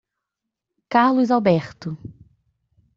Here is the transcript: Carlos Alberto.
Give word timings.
Carlos 0.89 1.29
Alberto. 1.29 1.95